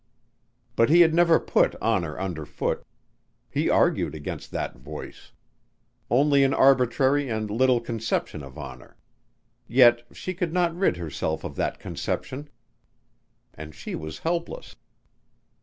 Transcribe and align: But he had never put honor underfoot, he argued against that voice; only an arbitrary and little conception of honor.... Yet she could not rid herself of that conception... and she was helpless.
But 0.75 0.89
he 0.89 1.01
had 1.01 1.13
never 1.13 1.39
put 1.39 1.75
honor 1.79 2.19
underfoot, 2.19 2.83
he 3.51 3.69
argued 3.69 4.15
against 4.15 4.49
that 4.49 4.73
voice; 4.75 5.31
only 6.09 6.43
an 6.43 6.55
arbitrary 6.55 7.29
and 7.29 7.51
little 7.51 7.79
conception 7.79 8.41
of 8.41 8.57
honor.... 8.57 8.97
Yet 9.67 10.01
she 10.11 10.33
could 10.33 10.53
not 10.53 10.75
rid 10.75 10.97
herself 10.97 11.43
of 11.43 11.55
that 11.57 11.77
conception... 11.77 12.49
and 13.53 13.75
she 13.75 13.93
was 13.93 14.17
helpless. 14.17 14.75